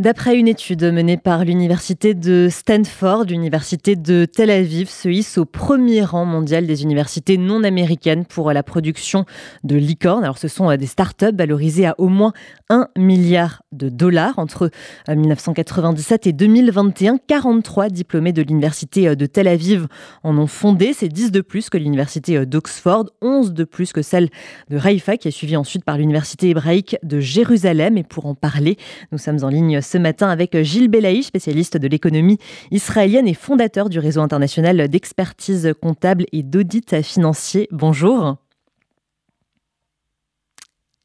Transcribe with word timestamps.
D'après 0.00 0.38
une 0.38 0.46
étude 0.46 0.84
menée 0.84 1.16
par 1.16 1.44
l'université 1.44 2.14
de 2.14 2.46
Stanford, 2.48 3.24
l'université 3.24 3.96
de 3.96 4.26
Tel 4.26 4.48
Aviv 4.48 4.88
se 4.88 5.08
hisse 5.08 5.38
au 5.38 5.44
premier 5.44 6.04
rang 6.04 6.24
mondial 6.24 6.68
des 6.68 6.84
universités 6.84 7.36
non 7.36 7.64
américaines 7.64 8.24
pour 8.24 8.52
la 8.52 8.62
production 8.62 9.24
de 9.64 9.74
licornes. 9.74 10.22
Alors 10.22 10.38
ce 10.38 10.46
sont 10.46 10.70
euh, 10.70 10.76
des 10.76 10.86
startups 10.86 11.34
valorisées 11.36 11.84
à 11.84 11.96
au 11.98 12.06
moins 12.06 12.32
1 12.70 12.86
milliard 12.96 13.64
de 13.72 13.88
dollars 13.88 14.38
entre 14.38 14.70
1997 15.08 16.28
euh, 16.28 16.30
et 16.30 16.32
2021. 16.32 17.18
43 17.26 17.88
diplômés 17.88 18.32
de 18.32 18.42
l'université 18.42 19.08
euh, 19.08 19.14
de 19.16 19.26
Tel 19.26 19.48
Aviv 19.48 19.88
en 20.22 20.38
ont 20.38 20.46
fondé. 20.46 20.92
C'est 20.92 21.08
10 21.08 21.32
de 21.32 21.40
plus 21.40 21.70
que 21.70 21.76
l'université 21.76 22.46
d'Oxford, 22.46 23.06
11 23.20 23.52
de 23.52 23.64
plus 23.64 23.92
que 23.92 24.02
celle 24.02 24.28
de 24.70 24.76
Raifa 24.76 25.16
qui 25.16 25.26
est 25.26 25.32
suivie 25.32 25.56
ensuite 25.56 25.84
par 25.84 25.98
l'université 25.98 26.50
hébraïque 26.50 26.96
de 27.02 27.18
Jérusalem. 27.18 27.98
Et 27.98 28.04
pour 28.04 28.26
en 28.26 28.36
parler, 28.36 28.76
nous 29.10 29.18
sommes 29.18 29.42
en 29.42 29.48
ligne 29.48 29.80
ce 29.88 29.98
matin 29.98 30.28
avec 30.28 30.60
Gilles 30.62 30.88
Belaï, 30.88 31.22
spécialiste 31.22 31.76
de 31.76 31.88
l'économie 31.88 32.38
israélienne 32.70 33.26
et 33.26 33.34
fondateur 33.34 33.88
du 33.88 33.98
réseau 33.98 34.20
international 34.20 34.88
d'expertise 34.88 35.72
comptable 35.80 36.26
et 36.32 36.42
d'audit 36.42 37.02
financier. 37.02 37.68
Bonjour. 37.72 38.36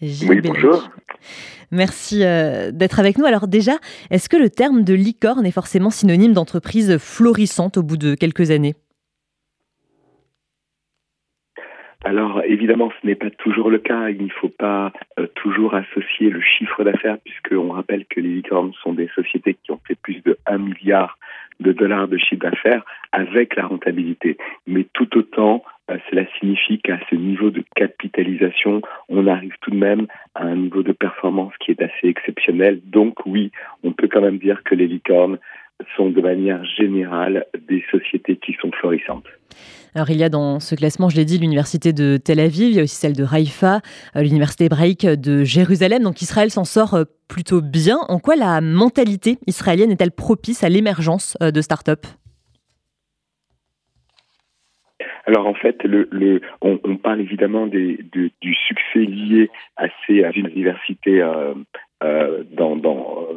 oui, 0.00 0.40
bonjour. 0.42 0.88
Merci 1.70 2.24
euh, 2.24 2.70
d'être 2.70 3.00
avec 3.00 3.18
nous. 3.18 3.26
Alors 3.26 3.48
déjà, 3.48 3.78
est-ce 4.10 4.28
que 4.28 4.36
le 4.36 4.48
terme 4.48 4.84
de 4.84 4.94
licorne 4.94 5.44
est 5.44 5.50
forcément 5.50 5.90
synonyme 5.90 6.32
d'entreprise 6.32 6.96
florissante 6.98 7.76
au 7.76 7.82
bout 7.82 7.96
de 7.96 8.14
quelques 8.14 8.50
années? 8.50 8.74
Alors 12.08 12.40
évidemment, 12.46 12.90
ce 13.02 13.06
n'est 13.06 13.16
pas 13.16 13.28
toujours 13.28 13.68
le 13.68 13.76
cas. 13.76 14.08
Il 14.08 14.24
ne 14.24 14.30
faut 14.30 14.48
pas 14.48 14.92
euh, 15.18 15.26
toujours 15.34 15.74
associer 15.74 16.30
le 16.30 16.40
chiffre 16.40 16.82
d'affaires, 16.82 17.18
puisqu'on 17.22 17.70
rappelle 17.70 18.06
que 18.06 18.18
les 18.18 18.30
licornes 18.30 18.72
sont 18.82 18.94
des 18.94 19.10
sociétés 19.14 19.58
qui 19.62 19.72
ont 19.72 19.80
fait 19.86 19.94
plus 19.94 20.22
de 20.24 20.38
1 20.46 20.56
milliard 20.56 21.18
de 21.60 21.70
dollars 21.70 22.08
de 22.08 22.16
chiffre 22.16 22.40
d'affaires 22.40 22.82
avec 23.12 23.56
la 23.56 23.66
rentabilité. 23.66 24.38
Mais 24.66 24.86
tout 24.94 25.18
autant, 25.18 25.62
euh, 25.90 25.98
cela 26.08 26.22
signifie 26.38 26.78
qu'à 26.78 26.98
ce 27.10 27.14
niveau 27.14 27.50
de 27.50 27.62
capitalisation, 27.76 28.80
on 29.10 29.26
arrive 29.26 29.56
tout 29.60 29.70
de 29.70 29.76
même 29.76 30.06
à 30.34 30.44
un 30.44 30.56
niveau 30.56 30.82
de 30.82 30.92
performance 30.92 31.52
qui 31.60 31.72
est 31.72 31.82
assez 31.82 32.08
exceptionnel. 32.08 32.80
Donc 32.86 33.26
oui, 33.26 33.52
on 33.82 33.92
peut 33.92 34.08
quand 34.10 34.22
même 34.22 34.38
dire 34.38 34.62
que 34.64 34.74
les 34.74 34.86
licornes 34.86 35.38
sont 35.96 36.10
de 36.10 36.20
manière 36.20 36.64
générale 36.64 37.46
des 37.68 37.84
sociétés 37.90 38.36
qui 38.36 38.56
sont 38.60 38.70
florissantes. 38.72 39.26
Alors 39.94 40.10
il 40.10 40.16
y 40.16 40.24
a 40.24 40.28
dans 40.28 40.60
ce 40.60 40.74
classement, 40.74 41.08
je 41.08 41.16
l'ai 41.16 41.24
dit, 41.24 41.38
l'université 41.38 41.92
de 41.92 42.18
Tel 42.18 42.40
Aviv, 42.40 42.68
il 42.68 42.76
y 42.76 42.80
a 42.80 42.82
aussi 42.82 42.96
celle 42.96 43.16
de 43.16 43.24
Haïfa, 43.24 43.80
euh, 44.16 44.22
l'université 44.22 44.66
hébraïque 44.66 45.06
de 45.06 45.44
Jérusalem. 45.44 46.02
Donc 46.02 46.20
Israël 46.20 46.50
s'en 46.50 46.64
sort 46.64 46.94
euh, 46.94 47.04
plutôt 47.28 47.60
bien. 47.62 47.98
En 48.08 48.18
quoi 48.18 48.36
la 48.36 48.60
mentalité 48.60 49.38
israélienne 49.46 49.90
est-elle 49.90 50.12
propice 50.12 50.62
à 50.62 50.68
l'émergence 50.68 51.36
euh, 51.42 51.50
de 51.50 51.60
start-up? 51.60 52.06
Alors 55.26 55.46
en 55.46 55.54
fait, 55.54 55.82
le, 55.84 56.40
on, 56.62 56.96
parle 56.96 57.20
évidemment 57.20 57.66
du 57.66 58.32
succès 58.66 59.00
lié 59.00 59.50
à 59.76 59.86
ces 60.06 60.22
universités 60.34 61.22
dans, 62.00 62.76
dans 62.76 63.28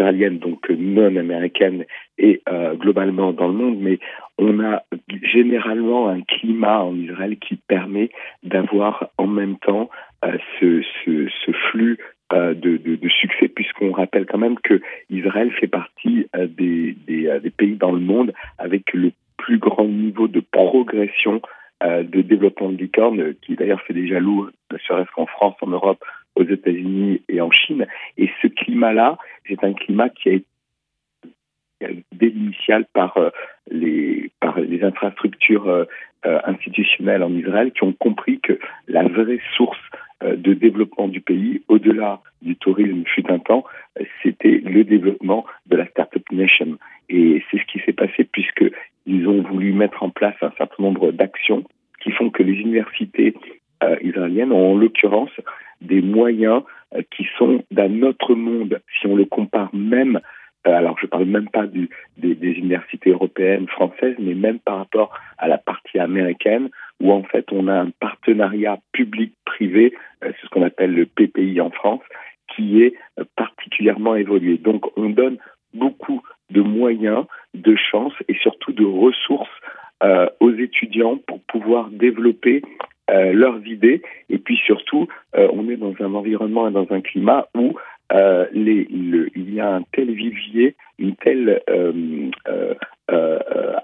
israélienne, 0.00 0.38
donc 0.38 0.68
non 0.70 1.16
américaine 1.16 1.84
et 2.18 2.40
euh, 2.48 2.74
globalement 2.74 3.32
dans 3.32 3.48
le 3.48 3.54
monde, 3.54 3.78
mais 3.80 3.98
on 4.38 4.60
a 4.60 4.82
généralement 5.22 6.08
un 6.08 6.22
climat 6.22 6.82
en 6.82 6.96
Israël 6.96 7.36
qui 7.38 7.56
permet 7.56 8.10
d'avoir 8.42 9.10
en 9.18 9.26
même 9.26 9.58
temps 9.58 9.90
euh, 10.24 10.36
ce, 10.60 11.52
flux 11.70 11.98
euh, 12.32 12.54
de, 12.54 13.08
succès, 13.08 13.48
puisqu'on 13.48 13.92
rappelle 13.92 14.26
quand 14.26 14.38
même 14.38 14.58
que 14.58 14.80
Israël 15.10 15.50
fait 15.52 15.66
partie 15.66 16.26
des, 16.34 16.96
pays 17.56 17.76
dans 17.76 17.92
le 17.92 18.00
monde 18.00 18.32
avec 18.58 18.92
le 18.94 19.12
plus 19.36 19.58
grand 19.58 19.86
niveau 19.86 20.28
de 20.28 20.40
progression 20.40 21.42
de 21.82 22.20
développement 22.20 22.70
de 22.70 22.76
licorne, 22.76 23.34
qui 23.42 23.56
d'ailleurs 23.56 23.80
fait 23.82 23.94
déjà 23.94 24.20
lourd, 24.20 24.50
ne 24.70 24.78
serait-ce 24.78 25.10
qu'en 25.12 25.26
France, 25.26 25.54
en 25.62 25.68
Europe, 25.68 26.04
aux 26.36 26.44
États-Unis 26.44 27.22
et 27.28 27.40
en 27.40 27.50
Chine. 27.50 27.86
Et 28.16 28.30
ce 28.42 28.48
climat-là, 28.48 29.18
c'est 29.48 29.62
un 29.64 29.72
climat 29.72 30.08
qui 30.08 30.28
a 30.28 30.32
été 30.32 30.46
dès 32.12 32.28
l'initial 32.28 32.86
par 32.92 33.16
euh, 33.16 33.30
les 33.70 34.30
par 34.40 34.58
les 34.60 34.82
infrastructures 34.84 35.68
euh, 35.68 35.84
euh, 36.26 36.38
institutionnelles 36.44 37.22
en 37.22 37.32
Israël 37.32 37.72
qui 37.72 37.84
ont 37.84 37.92
compris 37.92 38.40
que 38.40 38.58
la 38.88 39.04
vraie 39.04 39.40
source 39.56 39.78
de 40.22 40.52
développement 40.52 41.08
du 41.08 41.22
pays, 41.22 41.62
au-delà 41.68 42.20
du 42.42 42.54
tourisme 42.54 43.04
fut 43.06 43.30
un 43.32 43.38
temps, 43.38 43.64
c'était 44.22 44.60
le 44.62 44.84
développement 44.84 45.46
de 45.64 45.78
la 45.78 45.86
Startup 45.86 46.22
Nation. 46.30 46.76
Et 47.08 47.42
c'est 47.50 47.56
ce 47.56 47.64
qui 47.64 47.78
s'est 47.86 47.94
passé 47.94 48.24
puisque 48.24 48.70
ils 49.10 49.28
ont 49.28 49.42
voulu 49.42 49.72
mettre 49.72 50.02
en 50.02 50.10
place 50.10 50.36
un 50.40 50.52
certain 50.56 50.82
nombre 50.82 51.12
d'actions 51.12 51.64
qui 52.02 52.10
font 52.12 52.30
que 52.30 52.42
les 52.42 52.54
universités 52.54 53.34
israéliennes 54.02 54.52
ont 54.52 54.72
en 54.72 54.76
l'occurrence 54.76 55.30
des 55.80 56.02
moyens 56.02 56.62
euh, 56.94 57.02
qui 57.16 57.26
sont 57.38 57.62
d'un 57.70 58.02
autre 58.02 58.34
monde. 58.34 58.80
Si 59.00 59.06
on 59.06 59.16
le 59.16 59.24
compare 59.24 59.70
même, 59.74 60.20
euh, 60.66 60.72
alors 60.72 60.96
je 61.00 61.06
parle 61.06 61.24
même 61.24 61.48
pas 61.48 61.66
des, 61.66 61.88
universités 62.18 63.10
européennes, 63.10 63.68
françaises, 63.68 64.16
mais 64.18 64.34
même 64.34 64.58
par 64.58 64.78
rapport 64.78 65.18
à 65.38 65.48
la 65.48 65.58
partie 65.58 65.98
américaine, 65.98 66.68
où 67.00 67.12
en 67.12 67.22
fait 67.22 67.46
on 67.52 67.68
a 67.68 67.74
un 67.74 67.90
partenariat 67.98 68.78
public-privé, 68.92 69.94
euh, 70.24 70.32
c'est 70.32 70.46
ce 70.46 70.50
qu'on 70.50 70.62
appelle 70.62 70.94
le 70.94 71.06
PPI 71.06 71.60
en 71.60 71.70
France, 71.70 72.02
qui 72.54 72.82
est 72.82 72.94
particulièrement 73.36 74.16
évolué. 74.16 74.58
Donc 74.58 74.86
on 74.98 75.10
donne 75.10 75.38
beaucoup 75.72 76.22
de 76.50 76.60
moyens, 76.60 77.26
de 77.54 77.76
chances 77.76 78.14
et 78.28 78.34
surtout 78.34 78.72
de 78.72 78.84
ressources 78.84 79.48
euh, 80.02 80.26
aux 80.40 80.52
étudiants 80.52 81.18
pour 81.26 81.40
pouvoir 81.42 81.90
développer 81.90 82.62
euh, 83.10 83.32
leurs 83.32 83.66
idées. 83.66 84.00
Et 84.30 84.38
puis 84.38 84.56
surtout, 84.64 85.08
euh, 85.36 85.48
on 85.52 85.68
est 85.68 85.76
dans 85.76 85.94
un 86.00 86.14
environnement 86.14 86.68
et 86.68 86.72
dans 86.72 86.86
un 86.90 87.02
climat 87.02 87.48
où 87.54 87.74
il 88.54 89.54
y 89.54 89.60
a 89.60 89.74
un 89.74 89.82
tel 89.92 90.10
vivier, 90.10 90.74
une 90.98 91.14
telle 91.16 91.62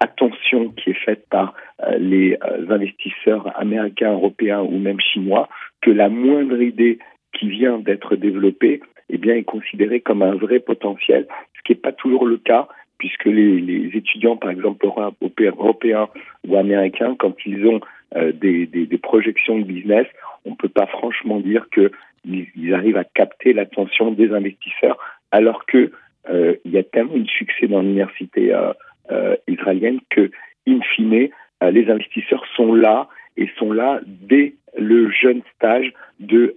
attention 0.00 0.70
qui 0.70 0.90
est 0.90 1.04
faite 1.04 1.26
par 1.28 1.52
les 1.98 2.38
investisseurs 2.70 3.52
américains, 3.60 4.12
européens 4.12 4.62
ou 4.62 4.78
même 4.78 5.00
chinois, 5.00 5.48
que 5.82 5.90
la 5.90 6.08
moindre 6.08 6.62
idée 6.62 6.98
qui 7.34 7.48
vient 7.48 7.78
d'être 7.78 8.16
développée 8.16 8.80
eh 9.10 9.18
bien, 9.18 9.34
est 9.34 9.44
considérée 9.44 10.00
comme 10.00 10.22
un 10.22 10.34
vrai 10.34 10.60
potentiel, 10.60 11.26
ce 11.56 11.62
qui 11.64 11.72
n'est 11.72 11.80
pas 11.80 11.92
toujours 11.92 12.26
le 12.26 12.38
cas 12.38 12.68
puisque 12.98 13.24
les, 13.24 13.90
étudiants, 13.94 14.36
par 14.36 14.50
exemple 14.50 14.86
européens 14.86 16.08
ou 16.46 16.56
américains, 16.56 17.14
quand 17.18 17.34
ils 17.44 17.66
ont 17.66 17.80
euh, 18.16 18.32
des, 18.32 18.98
projections 19.02 19.58
de 19.58 19.64
business, 19.64 20.06
on 20.44 20.50
ne 20.50 20.56
peut 20.56 20.68
pas 20.68 20.86
franchement 20.86 21.40
dire 21.40 21.66
qu'ils 21.70 22.46
ils 22.56 22.74
arrivent 22.74 22.96
à 22.96 23.04
capter 23.04 23.52
l'attention 23.52 24.12
des 24.12 24.30
investisseurs, 24.32 24.98
alors 25.30 25.66
que 25.66 25.90
euh, 26.30 26.54
il 26.64 26.72
y 26.72 26.78
a 26.78 26.82
tellement 26.82 27.18
de 27.18 27.28
succès 27.28 27.66
dans 27.66 27.80
l'université 27.80 28.54
euh, 28.54 28.72
euh, 29.10 29.36
israélienne 29.46 30.00
que, 30.10 30.30
in 30.66 30.80
fine, 30.94 31.28
les 31.62 31.90
investisseurs 31.90 32.44
sont 32.56 32.74
là 32.74 33.08
et 33.36 33.48
sont 33.58 33.72
là 33.72 34.00
dès 34.06 34.54
le 34.76 35.10
jeune 35.10 35.40
stage 35.54 35.92
de 36.20 36.56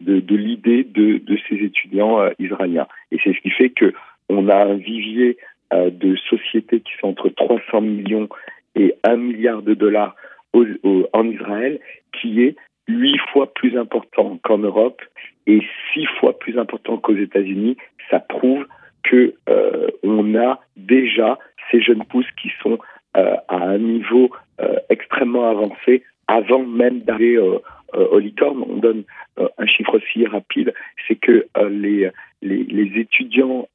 l'idée 0.00 0.84
de, 0.84 1.18
de, 1.18 1.38
ces 1.48 1.56
étudiants 1.56 2.18
israéliens. 2.38 2.86
Et 3.10 3.18
c'est 3.22 3.34
ce 3.34 3.40
qui 3.40 3.50
fait 3.50 3.70
que 3.70 3.92
on 4.30 4.48
a 4.48 4.64
un 4.64 4.74
vivier 4.74 5.36
de 5.72 6.16
sociétés 6.28 6.80
qui 6.80 6.92
sont 7.00 7.08
entre 7.08 7.28
300 7.30 7.80
millions 7.80 8.28
et 8.74 8.94
1 9.04 9.16
milliard 9.16 9.62
de 9.62 9.74
dollars 9.74 10.14
en 10.54 11.24
Israël 11.24 11.80
qui 12.20 12.42
est 12.42 12.56
huit 12.88 13.18
fois 13.32 13.52
plus 13.52 13.76
important 13.78 14.38
qu'en 14.42 14.58
Europe 14.58 15.02
et 15.46 15.60
six 15.92 16.06
fois 16.18 16.38
plus 16.38 16.58
important 16.58 16.98
qu'aux 16.98 17.16
États-Unis. 17.16 17.76
Ça 18.10 18.20
prouve 18.20 18.66
que 19.02 19.34
euh, 19.48 19.88
on 20.02 20.34
a 20.34 20.60
déjà 20.76 21.38
ces 21.70 21.80
jeunes 21.80 22.04
pousses 22.04 22.30
qui 22.40 22.50
sont 22.62 22.78
euh, 23.16 23.36
à 23.48 23.56
un 23.56 23.78
niveau 23.78 24.30
euh, 24.60 24.76
extrêmement 24.88 25.48
avancé 25.48 26.02
avant 26.28 26.64
même 26.64 27.00
d'arriver 27.00 27.38
au 27.38 28.18
licorne. 28.18 28.64
On 28.66 28.76
donne 28.76 29.02
un 29.36 29.66
chiffre 29.66 29.96
aussi 29.96 30.24
rapide, 30.24 30.72
c'est 31.06 31.16
que 31.16 31.46
les, 31.68 32.10
les, 32.40 33.00
étudiants 33.00 33.68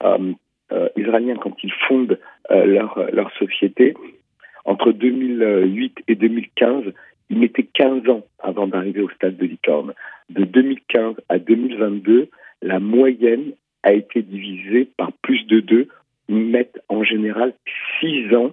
israéliens, 0.96 1.38
quand 1.38 1.56
ils 1.64 1.74
fondent 1.88 2.20
leur, 2.50 3.00
leur 3.12 3.32
société, 3.38 3.96
entre 4.66 4.92
2008 4.92 6.00
et 6.08 6.16
2015, 6.16 6.94
il 7.30 7.40
mettait 7.40 7.68
15 7.74 8.10
ans 8.10 8.24
avant 8.40 8.68
d'arriver 8.68 9.02
au 9.02 9.10
stade 9.10 9.38
de 9.38 9.46
licorne. 9.46 9.94
De 10.30 10.44
2015 10.44 11.16
à 11.30 11.40
2022, 11.40 12.30
la 12.62 12.80
moyenne 12.80 13.54
a 13.84 13.94
été 13.94 14.22
divisée 14.22 14.90
par 14.98 15.12
plus 15.22 15.46
de 15.48 15.60
deux. 15.60 15.88
Ils 16.30 16.36
mettent 16.36 16.80
en 16.90 17.04
général 17.04 17.54
6 18.02 18.36
ans 18.36 18.52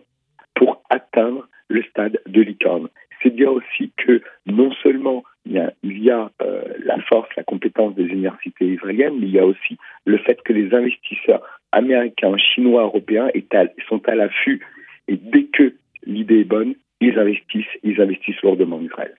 pour 0.54 0.82
atteindre 0.90 1.48
le 1.68 1.82
stade 1.82 2.20
de 2.26 2.42
licorne. 2.42 2.88
C'est 3.22 3.34
dire 3.34 3.52
aussi 3.52 3.90
que 3.96 4.22
non 4.46 4.70
seulement 4.82 5.24
il 5.46 5.54
y 5.82 6.10
a 6.10 6.30
la 6.84 7.00
force, 7.08 7.28
la 7.36 7.42
compétence 7.42 7.94
des 7.94 8.04
universités 8.04 8.66
israéliennes, 8.66 9.18
mais 9.18 9.26
il 9.26 9.32
y 9.34 9.38
a 9.38 9.46
aussi 9.46 9.78
le 10.04 10.18
fait 10.18 10.40
que 10.42 10.52
les 10.52 10.74
investisseurs 10.74 11.42
américains, 11.74 12.36
chinois, 12.38 12.82
européens 12.82 13.28
sont 13.88 14.00
à 14.08 14.14
l'affût 14.14 14.64
et 15.08 15.16
dès 15.16 15.44
que 15.44 15.74
l'idée 16.06 16.40
est 16.40 16.44
bonne, 16.44 16.74
ils 17.00 17.18
investissent, 17.18 17.64
ils 17.82 18.00
investissent 18.00 18.40
lourdement 18.42 18.76
en 18.76 18.82
Israël. 18.82 19.14